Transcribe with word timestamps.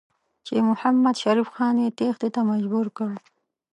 چې 0.45 0.53
محمدشریف 0.69 1.47
خان 1.55 1.75
یې 1.83 1.89
تېښتې 1.97 2.29
ته 2.35 2.41
مجبور 2.51 2.87
کړ. 2.97 3.11